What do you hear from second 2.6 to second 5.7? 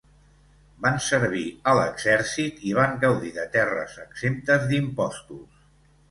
i van gaudir de terres exemptes d'impostos.